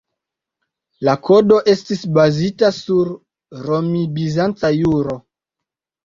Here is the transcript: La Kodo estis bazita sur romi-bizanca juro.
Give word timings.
La 1.07 1.13
Kodo 1.25 1.57
estis 1.73 1.99
bazita 2.15 2.71
sur 2.77 3.11
romi-bizanca 3.67 4.71
juro. 4.79 5.15